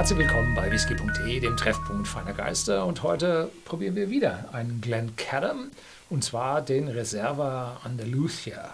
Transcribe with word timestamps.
Herzlich 0.00 0.20
willkommen 0.20 0.54
bei 0.54 0.70
whisky.de, 0.70 1.40
dem 1.40 1.58
Treffpunkt 1.58 2.08
feiner 2.08 2.32
Geister. 2.32 2.86
Und 2.86 3.02
heute 3.02 3.50
probieren 3.66 3.96
wir 3.96 4.08
wieder 4.08 4.48
einen 4.50 4.80
Glencairn 4.80 5.70
und 6.08 6.24
zwar 6.24 6.62
den 6.62 6.88
Reserva 6.88 7.82
Andalusia. 7.84 8.70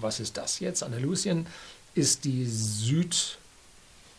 Was 0.00 0.18
ist 0.18 0.36
das 0.36 0.58
jetzt? 0.58 0.82
Andalusien 0.82 1.46
ist 1.94 2.24
die, 2.24 2.44
Süd, 2.44 3.38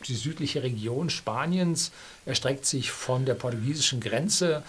die 0.05 0.16
südliche 0.16 0.64
Region 0.64 1.10
Spaniens, 1.10 1.91
erstreckt 2.26 2.66
sich 2.66 2.90
von 2.90 3.26
der 3.26 3.34
portugiesischen 3.34 4.00
Grenze 4.00 4.64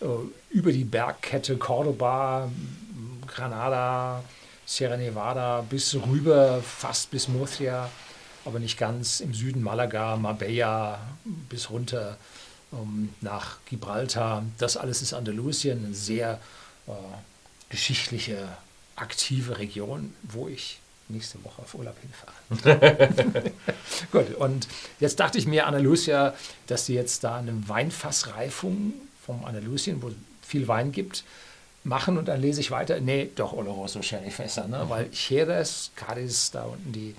äh, 0.00 0.06
über 0.48 0.72
die 0.72 0.84
Bergkette 0.84 1.58
Cordoba, 1.58 2.50
Granada, 3.26 4.24
Sierra 4.64 4.96
Nevada 4.96 5.66
bis 5.68 5.94
rüber, 5.96 6.62
fast 6.62 7.10
bis 7.10 7.28
Murcia 7.28 7.90
aber 8.46 8.58
nicht 8.58 8.78
ganz 8.78 9.20
im 9.20 9.34
Süden 9.34 9.62
Malaga, 9.62 10.16
Marbella 10.16 10.98
bis 11.48 11.70
runter 11.70 12.16
ähm, 12.72 13.10
nach 13.20 13.58
Gibraltar. 13.66 14.44
Das 14.58 14.76
alles 14.76 15.02
ist 15.02 15.12
Andalusien, 15.12 15.84
eine 15.84 15.94
sehr 15.94 16.40
äh, 16.86 16.92
geschichtliche, 17.68 18.48
aktive 18.94 19.58
Region, 19.58 20.14
wo 20.22 20.48
ich 20.48 20.78
nächste 21.08 21.42
Woche 21.44 21.62
auf 21.62 21.74
Urlaub 21.74 21.96
hinfahre. 22.00 23.52
Gut, 24.12 24.34
und 24.36 24.66
jetzt 24.98 25.20
dachte 25.20 25.38
ich 25.38 25.46
mir, 25.46 25.66
Andalusia, 25.66 26.34
dass 26.66 26.86
sie 26.86 26.94
jetzt 26.94 27.24
da 27.24 27.36
eine 27.36 27.68
Weinfassreifung 27.68 28.94
vom 29.24 29.44
Andalusien, 29.44 30.02
wo 30.02 30.10
viel 30.42 30.66
Wein 30.68 30.92
gibt, 30.92 31.24
machen 31.84 32.18
und 32.18 32.26
dann 32.26 32.40
lese 32.40 32.60
ich 32.60 32.70
weiter. 32.70 33.00
Nee, 33.00 33.30
doch 33.36 33.52
Oloroso 33.52 34.02
Sherry-Fässer, 34.02 34.66
ne? 34.66 34.84
Weil 34.88 35.08
Jerez, 35.12 35.92
Cadiz, 35.94 36.50
da 36.50 36.64
unten 36.64 36.92
die 36.92 37.14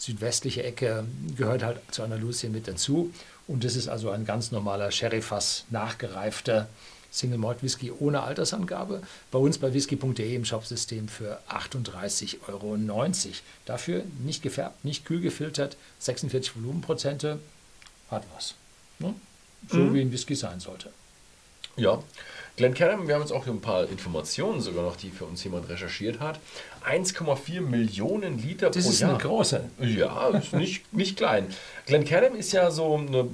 südwestliche 0.00 0.62
Ecke 0.62 1.04
gehört 1.36 1.62
halt 1.62 1.80
zu 1.90 2.02
Andalusien 2.02 2.52
mit 2.52 2.66
dazu. 2.66 3.12
Und 3.46 3.64
das 3.64 3.76
ist 3.76 3.88
also 3.88 4.10
ein 4.10 4.24
ganz 4.24 4.50
normaler 4.50 4.90
Sherry-Fass 4.90 5.66
nachgereifter 5.70 6.68
Single 7.10 7.38
Malt 7.38 7.62
Whisky 7.62 7.90
ohne 7.90 8.22
Altersangabe. 8.22 9.02
Bei 9.30 9.38
uns 9.38 9.58
bei 9.58 9.74
whisky.de 9.74 10.34
im 10.34 10.44
Shopsystem 10.44 11.08
für 11.08 11.40
38,90 11.48 12.36
Euro. 12.48 12.78
Dafür 13.66 14.04
nicht 14.24 14.42
gefärbt, 14.42 14.84
nicht 14.84 15.04
kühl 15.04 15.20
gefiltert, 15.20 15.76
46 15.98 16.56
Volumenprozente. 16.56 17.40
Hat 18.10 18.24
was. 18.34 18.54
Ne? 19.00 19.14
So 19.68 19.78
mhm. 19.78 19.94
wie 19.94 20.00
ein 20.00 20.12
Whisky 20.12 20.34
sein 20.34 20.60
sollte. 20.60 20.90
Ja, 21.76 22.02
Glencairn, 22.60 23.08
wir 23.08 23.14
haben 23.14 23.22
jetzt 23.22 23.32
auch 23.32 23.46
ein 23.46 23.62
paar 23.62 23.88
Informationen 23.88 24.60
sogar 24.60 24.84
noch, 24.84 24.96
die 24.96 25.08
für 25.10 25.24
uns 25.24 25.42
jemand 25.44 25.70
recherchiert 25.70 26.20
hat. 26.20 26.38
1,4 26.86 27.62
Millionen 27.62 28.38
Liter 28.38 28.68
das 28.68 28.84
pro 28.84 28.92
Jahr. 28.92 28.92
Das 28.92 28.92
ist 28.92 29.02
eine 29.02 29.18
große. 29.18 29.70
Ja, 29.80 30.28
ist 30.28 30.52
nicht, 30.52 30.92
nicht 30.92 31.16
klein. 31.16 31.46
Glencairn 31.86 32.34
ist 32.34 32.52
ja 32.52 32.70
so 32.70 32.96
eine, 32.96 33.28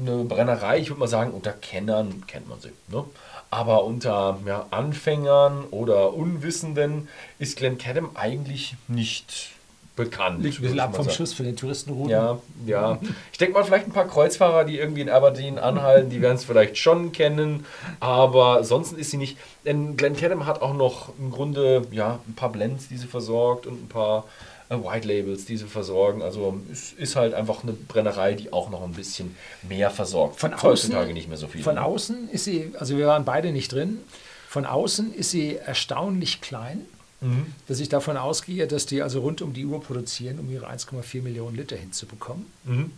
eine 0.00 0.24
Brennerei, 0.24 0.78
ich 0.78 0.88
würde 0.88 1.00
mal 1.00 1.08
sagen, 1.08 1.32
unter 1.32 1.52
Kennern 1.52 2.26
kennt 2.26 2.48
man 2.48 2.58
sie. 2.58 2.72
Ne? 2.88 3.04
Aber 3.50 3.84
unter 3.84 4.40
ja, 4.46 4.66
Anfängern 4.70 5.64
oder 5.70 6.14
Unwissenden 6.14 7.08
ist 7.38 7.58
Glencairn 7.58 8.08
eigentlich 8.14 8.76
nicht 8.88 9.50
bekannt. 9.96 10.42
Liegt 10.42 10.58
ein 10.58 10.62
bisschen 10.62 10.80
ab 10.80 10.96
vom 10.96 11.08
Schuss 11.08 11.32
für 11.32 11.44
den 11.44 11.56
Touristenrouten. 11.56 12.10
Ja, 12.10 12.38
ja. 12.66 12.98
Ich 13.32 13.38
denke 13.38 13.54
mal, 13.54 13.64
vielleicht 13.64 13.86
ein 13.86 13.92
paar 13.92 14.08
Kreuzfahrer, 14.08 14.64
die 14.64 14.78
irgendwie 14.78 15.02
in 15.02 15.08
Aberdeen 15.08 15.58
anhalten, 15.58 16.10
die 16.10 16.20
werden 16.20 16.34
es 16.34 16.44
vielleicht 16.44 16.78
schon 16.78 17.12
kennen, 17.12 17.64
aber 18.00 18.64
sonst 18.64 18.92
ist 18.92 19.10
sie 19.10 19.16
nicht. 19.16 19.38
Denn 19.64 19.96
Glencairn 19.96 20.46
hat 20.46 20.62
auch 20.62 20.74
noch 20.74 21.12
im 21.18 21.30
Grunde 21.30 21.86
ja, 21.92 22.18
ein 22.26 22.34
paar 22.34 22.50
Blends, 22.50 22.88
die 22.88 22.96
sie 22.96 23.06
versorgt 23.06 23.66
und 23.66 23.84
ein 23.84 23.88
paar 23.88 24.24
äh, 24.68 24.74
White 24.74 25.06
Labels, 25.06 25.44
die 25.44 25.56
sie 25.56 25.66
versorgen. 25.66 26.22
Also 26.22 26.60
es 26.72 26.92
ist 26.92 27.14
halt 27.14 27.32
einfach 27.34 27.62
eine 27.62 27.72
Brennerei, 27.72 28.34
die 28.34 28.52
auch 28.52 28.70
noch 28.70 28.82
ein 28.82 28.94
bisschen 28.94 29.36
mehr 29.62 29.90
versorgt. 29.90 30.40
Von 30.40 30.54
außen, 30.54 30.68
heutzutage 30.68 31.12
nicht 31.12 31.28
mehr 31.28 31.38
so 31.38 31.46
viel. 31.46 31.62
Von 31.62 31.78
außen 31.78 32.30
ist 32.30 32.44
sie, 32.44 32.72
also 32.78 32.96
wir 32.98 33.06
waren 33.06 33.24
beide 33.24 33.52
nicht 33.52 33.72
drin, 33.72 34.00
von 34.48 34.66
außen 34.66 35.14
ist 35.14 35.30
sie 35.30 35.56
erstaunlich 35.56 36.40
klein 36.40 36.86
mhm. 37.20 37.46
dass 37.68 37.80
ich 37.80 37.88
davon 37.88 38.16
ausgehe, 38.16 38.66
dass 38.66 38.86
die 38.86 39.02
also 39.02 39.20
rund 39.20 39.42
um 39.42 39.52
die 39.52 39.64
Uhr 39.66 39.82
produzieren, 39.82 40.38
um 40.38 40.50
ihre 40.50 40.68
1,4 40.68 41.22
Millionen 41.22 41.56
Liter 41.56 41.76
hinzubekommen. 41.76 42.46
Mhm. 42.64 42.92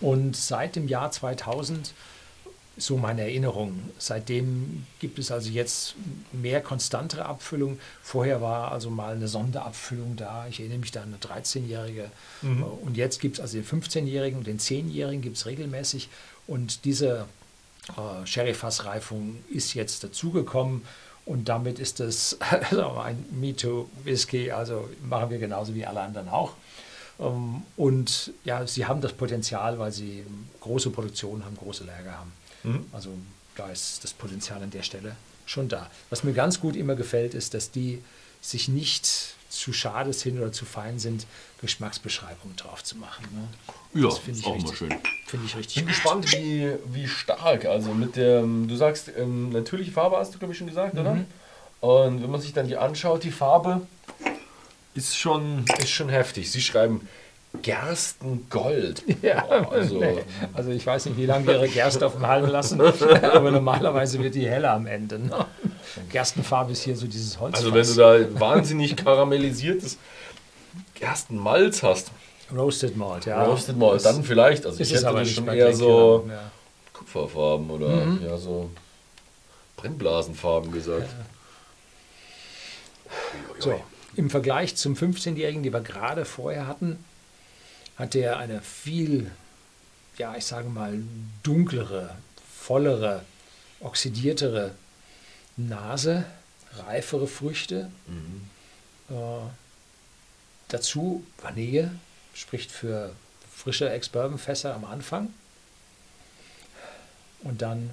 Und 0.00 0.36
seit 0.36 0.76
dem 0.76 0.88
Jahr 0.88 1.10
2000, 1.10 1.92
so 2.76 2.96
meine 2.96 3.22
Erinnerung, 3.22 3.90
seitdem 3.98 4.86
gibt 5.00 5.18
es 5.18 5.30
also 5.30 5.50
jetzt 5.50 5.94
mehr 6.32 6.62
konstantere 6.62 7.26
Abfüllung. 7.26 7.78
Vorher 8.02 8.40
war 8.40 8.72
also 8.72 8.88
mal 8.90 9.14
eine 9.14 9.28
Sonderabfüllung 9.28 10.16
da. 10.16 10.46
Ich 10.48 10.60
erinnere 10.60 10.78
mich 10.78 10.90
da 10.90 11.02
an 11.02 11.08
eine 11.08 11.42
13-Jährige. 11.42 12.10
Mhm. 12.42 12.62
Und 12.62 12.96
jetzt 12.96 13.20
gibt 13.20 13.36
es 13.36 13.40
also 13.40 13.58
den 13.58 13.66
15-Jährigen 13.66 14.38
und 14.38 14.46
den 14.46 14.58
10-Jährigen 14.58 15.20
gibt 15.20 15.36
es 15.36 15.46
regelmäßig. 15.46 16.08
Und 16.46 16.84
diese 16.84 17.26
äh, 17.88 18.26
Sherry-Fassreifung 18.26 19.36
ist 19.50 19.74
jetzt 19.74 20.02
dazugekommen. 20.04 20.82
Und 21.30 21.48
damit 21.48 21.78
ist 21.78 22.00
das 22.00 22.36
also 22.70 22.90
ein 22.96 23.24
MeToo-Whisky, 23.30 24.50
also 24.50 24.90
machen 25.00 25.30
wir 25.30 25.38
genauso 25.38 25.76
wie 25.76 25.86
alle 25.86 26.00
anderen 26.00 26.28
auch. 26.28 26.54
Ähm, 27.20 27.62
und 27.76 28.32
ja, 28.44 28.66
sie 28.66 28.86
haben 28.86 29.00
das 29.00 29.12
Potenzial, 29.12 29.78
weil 29.78 29.92
sie 29.92 30.24
große 30.58 30.90
Produktionen 30.90 31.44
haben, 31.44 31.56
große 31.56 31.84
Lager 31.84 32.18
haben. 32.18 32.32
Mhm. 32.64 32.84
Also 32.90 33.10
da 33.54 33.68
ist 33.70 34.02
das 34.02 34.12
Potenzial 34.12 34.60
an 34.60 34.72
der 34.72 34.82
Stelle 34.82 35.14
schon 35.46 35.68
da. 35.68 35.88
Was 36.10 36.24
mir 36.24 36.32
ganz 36.32 36.58
gut 36.58 36.74
immer 36.74 36.96
gefällt, 36.96 37.34
ist, 37.34 37.54
dass 37.54 37.70
die 37.70 38.02
sich 38.40 38.66
nicht 38.66 39.36
zu 39.50 39.72
schade 39.72 40.12
sind 40.12 40.38
oder 40.38 40.52
zu 40.52 40.64
fein 40.64 40.98
sind, 40.98 41.26
Geschmacksbeschreibungen 41.60 42.56
drauf 42.56 42.82
zu 42.82 42.96
machen. 42.96 43.24
Ne? 43.32 44.00
Ja, 44.00 44.08
das 44.08 44.18
finde 44.18 44.40
ich 44.40 44.46
auch 44.46 44.54
richtig, 44.54 44.70
mal 44.70 44.76
schön. 44.76 44.94
Finde 45.26 45.46
ich 45.46 45.56
richtig 45.56 45.74
Bin 45.74 45.84
gut. 45.84 45.94
gespannt, 45.94 46.32
wie, 46.32 46.72
wie 46.92 47.08
stark. 47.08 47.66
Also 47.66 47.92
mit 47.92 48.16
der, 48.16 48.42
du 48.42 48.76
sagst, 48.76 49.10
ähm, 49.16 49.50
natürliche 49.50 49.90
Farbe 49.90 50.16
hast 50.16 50.32
du, 50.32 50.38
glaube 50.38 50.52
ich, 50.52 50.58
schon 50.58 50.68
gesagt, 50.68 50.94
mhm. 50.94 51.00
oder? 51.00 51.18
Und 51.80 52.22
wenn 52.22 52.30
man 52.30 52.40
sich 52.40 52.52
dann 52.52 52.68
die 52.68 52.76
anschaut, 52.76 53.24
die 53.24 53.30
Farbe 53.30 53.82
ist 54.94 55.16
schon, 55.16 55.64
ist 55.78 55.90
schon 55.90 56.08
heftig. 56.08 56.50
Sie 56.50 56.60
schreiben 56.60 57.08
Gerstengold. 57.62 59.02
Ja, 59.22 59.44
oh, 59.50 59.70
also, 59.70 59.98
nee. 59.98 60.22
also 60.54 60.70
ich 60.70 60.86
weiß 60.86 61.06
nicht, 61.06 61.18
wie 61.18 61.26
lange 61.26 61.46
wir 61.46 61.54
ihre 61.54 61.68
Gerste 61.68 62.06
auf 62.06 62.14
dem 62.14 62.26
Halm 62.26 62.46
lassen, 62.46 62.80
aber 63.22 63.50
normalerweise 63.50 64.22
wird 64.22 64.34
die 64.34 64.48
heller 64.48 64.72
am 64.72 64.86
Ende. 64.86 65.18
Ne? 65.18 65.46
Gerstenfarbe 66.10 66.72
ist 66.72 66.82
hier 66.82 66.96
so 66.96 67.06
dieses 67.06 67.38
Holz. 67.40 67.56
Also 67.56 67.74
wenn 67.74 67.86
du 67.86 67.94
da 67.94 68.40
wahnsinnig 68.40 68.96
karamellisiertes 68.96 69.98
Gerstenmalz 70.94 71.82
hast. 71.82 72.10
Roasted 72.52 72.96
Malt, 72.96 73.26
ja. 73.26 73.44
Roasted 73.44 73.76
Malt, 73.76 74.04
dann 74.04 74.24
vielleicht. 74.24 74.66
Also 74.66 74.80
ich 74.80 74.92
hätte 74.92 75.04
das 75.04 75.30
schon 75.30 75.48
eher 75.48 75.72
so 75.72 76.26
ja. 76.28 76.50
Kupferfarben 76.92 77.70
oder 77.70 77.88
mhm. 77.88 78.24
ja 78.24 78.36
so 78.36 78.70
Brennblasenfarben 79.76 80.72
gesagt. 80.72 81.08
Ja. 81.08 81.26
So, 83.58 83.80
im 84.16 84.30
Vergleich 84.30 84.76
zum 84.76 84.94
15-Jährigen, 84.94 85.62
die 85.62 85.72
wir 85.72 85.80
gerade 85.80 86.24
vorher 86.24 86.66
hatten, 86.66 87.04
hat 87.96 88.14
der 88.14 88.38
eine 88.38 88.60
viel, 88.60 89.30
ja, 90.16 90.34
ich 90.36 90.44
sage 90.44 90.68
mal, 90.68 91.02
dunklere, 91.42 92.16
vollere, 92.60 93.22
oxidiertere 93.80 94.72
Nase, 95.68 96.24
reifere 96.72 97.26
Früchte. 97.26 97.90
Mhm. 98.06 98.48
Äh, 99.10 99.48
dazu 100.68 101.24
Vanille, 101.38 101.90
spricht 102.34 102.70
für 102.70 103.14
frische 103.52 103.90
Ex-Bourbon-Fässer 103.90 104.74
am 104.74 104.84
Anfang. 104.84 105.32
Und 107.40 107.62
dann 107.62 107.90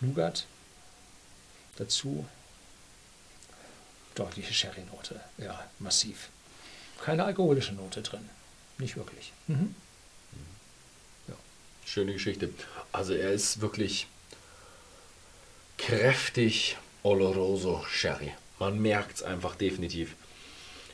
Nougat. 0.00 0.46
Dazu 1.76 2.26
deutliche 4.14 4.52
Sherry-Note. 4.54 5.20
Ja, 5.38 5.68
massiv. 5.78 6.28
Keine 7.02 7.24
alkoholische 7.24 7.74
Note 7.74 8.02
drin. 8.02 8.28
Nicht 8.78 8.96
wirklich. 8.96 9.32
Mhm. 9.46 9.74
Ja. 11.28 11.34
Schöne 11.84 12.14
Geschichte. 12.14 12.50
Also 12.92 13.12
er 13.14 13.32
ist 13.32 13.60
wirklich 13.60 14.06
kräftig 15.78 16.76
Oloroso 17.06 17.84
Sherry. 17.88 18.32
Man 18.58 18.82
merkt 18.82 19.18
es 19.18 19.22
einfach 19.22 19.54
definitiv. 19.54 20.16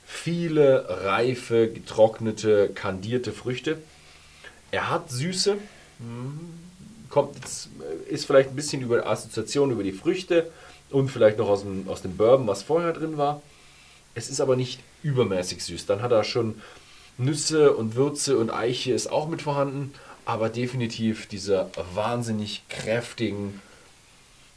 Viele 0.04 0.84
reife, 1.04 1.72
getrocknete, 1.72 2.68
kandierte 2.74 3.32
Früchte. 3.32 3.78
Er 4.72 4.90
hat 4.90 5.10
Süße. 5.10 5.56
Kommt 7.08 7.36
jetzt, 7.36 7.70
ist 8.10 8.26
vielleicht 8.26 8.50
ein 8.50 8.56
bisschen 8.56 8.82
über 8.82 9.06
Assoziation 9.06 9.70
über 9.70 9.82
die 9.82 9.92
Früchte 9.92 10.50
und 10.90 11.08
vielleicht 11.08 11.38
noch 11.38 11.48
aus 11.48 11.62
dem, 11.62 11.88
aus 11.88 12.02
dem 12.02 12.18
Bourbon, 12.18 12.46
was 12.46 12.62
vorher 12.62 12.92
drin 12.92 13.16
war. 13.16 13.40
Es 14.14 14.28
ist 14.28 14.42
aber 14.42 14.54
nicht 14.54 14.80
übermäßig 15.02 15.64
süß. 15.64 15.86
Dann 15.86 16.02
hat 16.02 16.12
er 16.12 16.24
schon 16.24 16.60
Nüsse 17.16 17.72
und 17.74 17.94
Würze 17.94 18.36
und 18.36 18.50
Eiche 18.50 18.92
ist 18.92 19.10
auch 19.10 19.28
mit 19.28 19.40
vorhanden, 19.40 19.94
aber 20.26 20.50
definitiv 20.50 21.26
diese 21.26 21.70
wahnsinnig 21.94 22.64
kräftigen, 22.68 23.62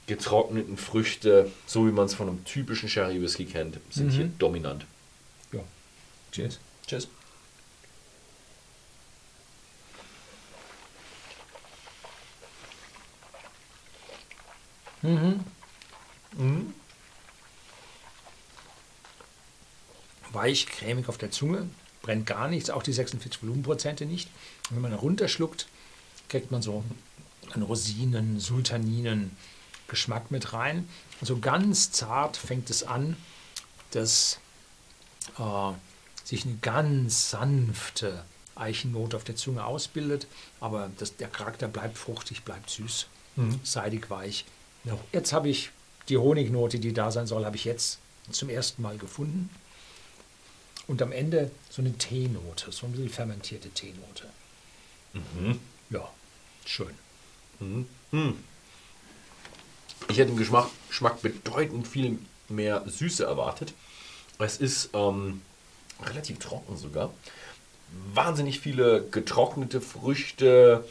getrockneten 0.08 0.78
Früchte, 0.78 1.52
so 1.66 1.88
wie 1.88 1.92
man 1.92 2.06
es 2.06 2.14
von 2.14 2.30
einem 2.30 2.46
typischen 2.46 2.90
Sherry 2.90 3.22
Whisky 3.22 3.46
kennt, 3.46 3.80
sind 3.90 4.08
mhm. 4.08 4.12
hier 4.12 4.30
dominant. 4.38 4.86
Ja. 5.52 5.62
Cheers. 6.32 6.60
Cheers. 6.88 7.08
Weich, 20.32 20.66
cremig 20.68 21.08
auf 21.08 21.18
der 21.18 21.32
Zunge, 21.32 21.70
brennt 22.02 22.26
gar 22.26 22.48
nichts, 22.48 22.70
auch 22.70 22.84
die 22.84 22.94
46 22.94 23.42
Volumenprozente 23.42 24.06
nicht. 24.06 24.30
Und 24.70 24.76
wenn 24.76 24.84
man 24.84 24.94
runterschluckt, 24.94 25.68
kriegt 26.30 26.52
man 26.52 26.62
so 26.62 26.84
einen 27.54 27.64
Rosinen, 27.64 28.40
Sultaninen 28.40 29.32
Geschmack 29.88 30.32
mit 30.32 30.54
rein. 30.54 30.88
Also 31.22 31.40
ganz 31.40 31.92
zart 31.92 32.38
fängt 32.38 32.70
es 32.70 32.84
an, 32.84 33.18
dass 33.92 34.40
äh, 35.38 35.72
sich 36.24 36.46
eine 36.46 36.56
ganz 36.62 37.30
sanfte 37.30 38.24
Eichennote 38.56 39.18
auf 39.18 39.24
der 39.24 39.36
Zunge 39.36 39.66
ausbildet, 39.66 40.28
aber 40.60 40.90
das, 40.98 41.18
der 41.18 41.28
Charakter 41.28 41.68
bleibt 41.68 41.98
fruchtig, 41.98 42.44
bleibt 42.44 42.70
süß, 42.70 43.08
seidig 43.64 44.10
weich. 44.10 44.46
Jetzt 45.12 45.34
habe 45.34 45.50
ich 45.50 45.72
die 46.08 46.18
Honignote, 46.18 46.80
die 46.80 46.94
da 46.94 47.12
sein 47.12 47.28
soll, 47.28 47.46
habe 47.46 47.58
ich 47.58 47.66
jetzt 47.66 48.00
zum 48.32 48.50
ersten 48.50 48.82
Mal 48.82 48.98
gefunden. 48.98 49.50
Und 50.88 51.02
am 51.02 51.12
Ende 51.12 51.52
so 51.70 51.82
eine 51.82 51.98
Teenote, 51.98 52.72
so 52.72 52.86
ein 52.86 52.94
bisschen 52.94 53.10
fermentierte 53.10 53.70
Teenote. 53.72 54.30
Ja, 55.90 56.10
schön. 56.66 56.96
Ich 60.10 60.18
hätte 60.18 60.32
im 60.32 60.38
Geschmack, 60.38 60.68
Geschmack 60.90 61.22
bedeutend 61.22 61.88
viel 61.88 62.20
mehr 62.48 62.84
Süße 62.88 63.26
erwartet. 63.26 63.74
Es 64.38 64.58
ist 64.58 64.90
ähm, 64.94 65.42
relativ 66.04 66.40
trocken 66.40 66.78
sogar. 66.78 67.12
Wahnsinnig 68.14 68.60
viele 68.60 69.08
getrocknete 69.10 69.82
Früchte, 69.82 70.86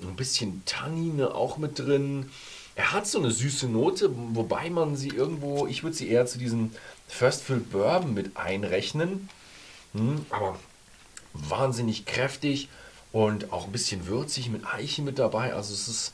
ein 0.00 0.16
bisschen 0.16 0.62
Tannine 0.64 1.34
auch 1.34 1.56
mit 1.56 1.78
drin. 1.78 2.30
Er 2.74 2.92
hat 2.92 3.06
so 3.06 3.18
eine 3.18 3.30
süße 3.30 3.68
Note, 3.68 4.10
wobei 4.34 4.70
man 4.70 4.96
sie 4.96 5.08
irgendwo, 5.08 5.66
ich 5.66 5.82
würde 5.82 5.96
sie 5.96 6.08
eher 6.08 6.26
zu 6.26 6.38
diesem 6.38 6.72
First 7.08 7.42
Fill 7.42 7.58
Bourbon 7.58 8.14
mit 8.14 8.36
einrechnen. 8.36 9.28
Hm, 9.92 10.24
aber 10.30 10.58
wahnsinnig 11.34 12.06
kräftig 12.06 12.68
und 13.12 13.52
auch 13.52 13.66
ein 13.66 13.72
bisschen 13.72 14.06
würzig 14.06 14.48
mit 14.48 14.66
Eiche 14.66 15.02
mit 15.02 15.18
dabei. 15.18 15.52
Also 15.54 15.74
es 15.74 15.88
ist 15.88 16.12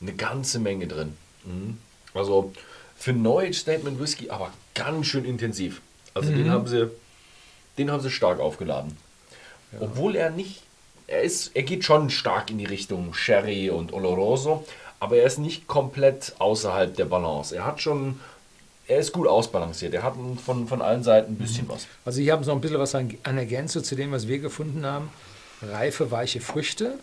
eine 0.00 0.14
ganze 0.14 0.58
Menge 0.58 0.86
drin. 0.86 1.16
Mhm. 1.46 1.78
Also 2.14 2.52
für 2.96 3.12
Neue 3.12 3.52
Statement 3.52 4.00
Whisky, 4.00 4.30
aber 4.30 4.52
ganz 4.74 5.06
schön 5.06 5.24
intensiv. 5.24 5.80
Also 6.14 6.30
den 6.30 6.50
haben 6.50 6.66
sie, 6.66 6.90
den 7.76 7.90
haben 7.90 8.00
sie 8.00 8.10
stark 8.10 8.40
aufgeladen. 8.40 8.96
Obwohl 9.80 10.16
er 10.16 10.30
nicht, 10.30 10.62
er 11.06 11.22
ist, 11.22 11.50
er 11.54 11.62
geht 11.62 11.84
schon 11.84 12.08
stark 12.08 12.50
in 12.50 12.58
die 12.58 12.64
Richtung 12.64 13.12
Sherry 13.12 13.68
und 13.68 13.92
Oloroso, 13.92 14.64
aber 14.98 15.16
er 15.16 15.26
ist 15.26 15.38
nicht 15.38 15.66
komplett 15.66 16.34
außerhalb 16.38 16.96
der 16.96 17.04
Balance. 17.04 17.54
Er 17.54 17.66
hat 17.66 17.82
schon, 17.82 18.18
er 18.88 18.98
ist 18.98 19.12
gut 19.12 19.28
ausbalanciert. 19.28 19.92
Er 19.92 20.02
hat 20.02 20.14
von, 20.44 20.66
von 20.66 20.82
allen 20.82 21.02
Seiten 21.02 21.32
ein 21.32 21.36
bisschen 21.36 21.68
was. 21.68 21.86
Also 22.04 22.20
hier 22.20 22.32
haben 22.32 22.44
Sie 22.44 22.48
noch 22.48 22.56
ein 22.56 22.60
bisschen 22.62 22.78
was 22.78 22.94
an, 22.94 23.14
an 23.24 23.36
Ergänzung 23.36 23.84
zu 23.84 23.94
dem, 23.94 24.12
was 24.12 24.26
wir 24.26 24.38
gefunden 24.38 24.86
haben. 24.86 25.10
Reife, 25.60 26.10
weiche 26.10 26.40
Früchte, 26.40 26.98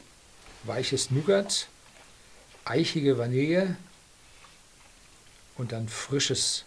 weiches 0.63 1.11
Nougat, 1.11 1.67
eichige 2.65 3.17
Vanille 3.17 3.77
und 5.57 5.71
dann 5.71 5.87
frisches, 5.87 6.65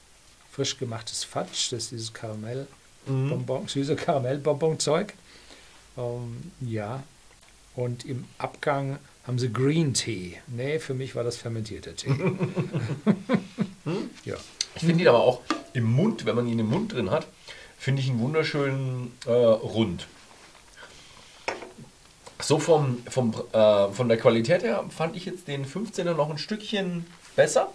frisch 0.51 0.79
gemachtes 0.79 1.25
Fatsch, 1.25 1.73
das 1.73 1.85
ist 1.85 1.91
dieses 1.93 2.13
Karamell, 2.13 2.67
Bonbon, 3.07 3.69
süße 3.69 3.95
Karamellbonbon-Zeug. 3.95 5.15
Ähm, 5.97 6.51
ja, 6.61 7.03
und 7.77 8.05
im 8.05 8.25
Abgang 8.39 8.99
haben 9.27 9.39
sie 9.39 9.53
Green 9.53 9.95
Tea. 9.95 10.39
Nee, 10.49 10.79
für 10.79 10.95
mich 10.95 11.15
war 11.15 11.25
das 11.25 11.37
fermentierter 11.37 11.95
Tee. 11.95 12.11
ja. 14.25 14.37
Ich 14.75 14.83
finde 14.83 15.03
ihn 15.03 15.09
aber 15.09 15.21
auch 15.21 15.41
im 15.73 15.85
Mund, 15.85 16.27
wenn 16.27 16.37
man 16.37 16.47
ihn 16.49 16.59
im 16.59 16.69
Mund 16.69 16.93
drin 16.93 17.11
hat, 17.11 17.27
finde 17.79 18.03
ich 18.03 18.09
ihn 18.09 18.19
wunderschön 18.19 19.13
äh, 19.27 19.31
rund. 19.31 20.07
So 22.41 22.59
vom, 22.59 23.03
vom, 23.09 23.35
äh, 23.53 23.89
von 23.89 24.09
der 24.09 24.19
Qualität 24.19 24.63
her 24.63 24.85
fand 24.91 25.17
ich 25.17 25.25
jetzt 25.25 25.49
den 25.49 25.65
15er 25.65 26.15
noch 26.15 26.31
ein 26.31 26.39
Stückchen 26.39 27.07
besser, 27.35 27.73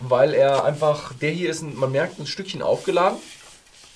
weil 0.00 0.34
er 0.34 0.64
einfach, 0.64 1.14
der 1.14 1.30
hier 1.30 1.50
ist, 1.50 1.62
ein, 1.62 1.76
man 1.76 1.92
merkt, 1.92 2.18
ein 2.18 2.26
Stückchen 2.26 2.62
aufgeladen. 2.62 3.18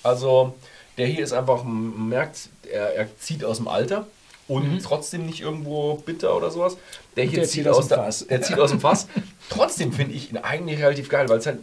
Also 0.03 0.55
der 0.97 1.07
hier 1.07 1.23
ist 1.23 1.33
einfach, 1.33 1.63
man 1.63 2.09
merkt, 2.09 2.49
er, 2.69 2.95
er 2.95 3.17
zieht 3.17 3.43
aus 3.43 3.57
dem 3.57 3.67
Alter 3.67 4.07
und 4.47 4.83
trotzdem 4.83 5.25
nicht 5.25 5.41
irgendwo 5.41 5.95
bitter 5.95 6.35
oder 6.35 6.51
sowas. 6.51 6.77
Der 7.15 7.25
hier 7.25 7.39
der 7.39 7.47
zieht, 7.47 7.63
zieht 7.63 7.67
aus 7.67 7.87
dem 7.87 7.89
der, 7.89 7.97
Fass. 7.97 8.27
der 8.27 8.41
zieht 8.41 8.59
aus 8.59 8.71
dem 8.71 8.79
Fass. 8.79 9.07
trotzdem 9.49 9.93
finde 9.93 10.15
ich 10.15 10.31
ihn 10.31 10.37
eigentlich 10.37 10.79
relativ 10.79 11.07
geil, 11.09 11.29
weil 11.29 11.37
es 11.37 11.45
halt, 11.45 11.59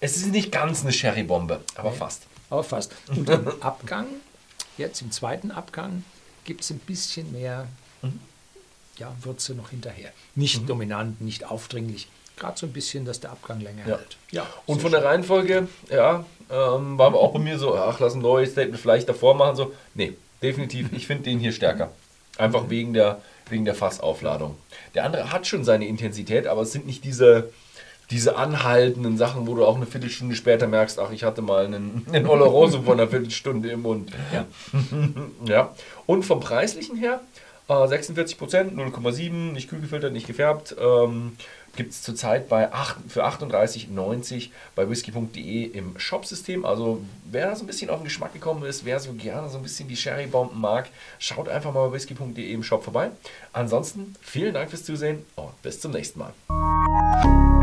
es 0.00 0.16
ist 0.16 0.28
nicht 0.28 0.52
ganz 0.52 0.82
eine 0.82 0.92
Sherry-Bombe, 0.92 1.60
aber 1.74 1.92
fast. 1.92 2.22
Aber 2.50 2.62
fast. 2.62 2.94
Und 3.08 3.28
im 3.28 3.48
Abgang, 3.60 4.06
jetzt 4.78 5.02
im 5.02 5.10
zweiten 5.10 5.50
Abgang, 5.50 6.04
gibt 6.44 6.62
es 6.62 6.70
ein 6.70 6.78
bisschen 6.78 7.32
mehr 7.32 7.66
ja, 8.98 9.14
Würze 9.22 9.54
noch 9.54 9.70
hinterher. 9.70 10.12
Nicht 10.34 10.68
dominant, 10.68 11.20
nicht 11.20 11.44
aufdringlich. 11.44 12.08
Gerade 12.36 12.58
so 12.58 12.66
ein 12.66 12.72
bisschen, 12.72 13.04
dass 13.04 13.20
der 13.20 13.30
Abgang 13.30 13.60
länger 13.60 13.82
Ja. 13.86 13.96
hält. 13.96 14.16
Ja, 14.30 14.46
Und 14.66 14.82
von 14.82 14.92
der 14.92 15.04
Reihenfolge, 15.04 15.68
ja, 15.90 16.24
ähm, 16.50 16.98
war 16.98 17.06
aber 17.06 17.18
auch 17.20 17.32
bei 17.32 17.38
mir 17.38 17.58
so, 17.58 17.74
ach, 17.76 17.98
lass 17.98 18.14
ein 18.14 18.20
neues 18.20 18.52
Statement 18.52 18.78
vielleicht 18.80 19.08
davor 19.08 19.34
machen. 19.34 19.56
So, 19.56 19.72
nee, 19.94 20.12
definitiv, 20.42 20.88
ich 20.92 21.06
finde 21.06 21.24
den 21.24 21.38
hier 21.38 21.52
stärker. 21.52 21.90
Einfach 22.38 22.68
wegen 22.68 22.92
der, 22.92 23.22
wegen 23.48 23.64
der 23.64 23.74
Fassaufladung. 23.74 24.56
Der 24.94 25.04
andere 25.04 25.32
hat 25.32 25.46
schon 25.46 25.64
seine 25.64 25.86
Intensität, 25.86 26.46
aber 26.46 26.62
es 26.62 26.72
sind 26.72 26.86
nicht 26.86 27.02
diese, 27.04 27.50
diese 28.10 28.36
anhaltenden 28.36 29.16
Sachen, 29.16 29.46
wo 29.46 29.54
du 29.54 29.64
auch 29.64 29.76
eine 29.76 29.86
Viertelstunde 29.86 30.36
später 30.36 30.66
merkst, 30.66 30.98
ach, 31.00 31.10
ich 31.12 31.24
hatte 31.24 31.40
mal 31.42 31.64
einen, 31.64 32.06
einen 32.12 32.26
Oloroso 32.26 32.82
von 32.82 33.00
einer 33.00 33.08
Viertelstunde 33.08 33.70
im 33.70 33.80
Mund. 33.82 34.12
Ja. 34.32 34.44
ja. 35.46 35.74
Und 36.04 36.24
vom 36.24 36.40
Preislichen 36.40 36.96
her, 36.98 37.20
äh, 37.68 37.86
46 37.88 38.38
Prozent, 38.38 38.78
0,7, 38.78 39.52
nicht 39.52 39.68
kühl 39.70 39.80
gefiltert, 39.80 40.12
nicht 40.12 40.26
gefärbt. 40.26 40.76
Ähm, 40.78 41.36
Gibt 41.76 41.92
es 41.92 42.02
zurzeit 42.02 42.48
bei 42.48 42.72
8, 42.72 42.96
für 43.08 43.26
38,90 43.26 44.48
bei 44.74 44.88
whisky.de 44.88 45.64
im 45.64 45.98
Shopsystem. 45.98 46.64
Also 46.64 47.02
wer 47.30 47.48
da 47.48 47.56
so 47.56 47.64
ein 47.64 47.66
bisschen 47.66 47.90
auf 47.90 48.00
den 48.00 48.04
Geschmack 48.04 48.32
gekommen 48.32 48.64
ist, 48.64 48.84
wer 48.86 48.98
so 48.98 49.12
gerne 49.12 49.50
so 49.50 49.58
ein 49.58 49.62
bisschen 49.62 49.88
die 49.88 49.96
Sherry-Bomben 49.96 50.58
mag, 50.58 50.88
schaut 51.18 51.48
einfach 51.48 51.74
mal 51.74 51.88
bei 51.88 51.94
whisky.de 51.94 52.50
im 52.50 52.62
Shop 52.62 52.82
vorbei. 52.82 53.10
Ansonsten 53.52 54.14
vielen 54.22 54.54
Dank 54.54 54.70
fürs 54.70 54.84
Zusehen 54.84 55.24
und 55.36 55.60
bis 55.62 55.80
zum 55.80 55.92
nächsten 55.92 56.18
Mal. 56.18 57.55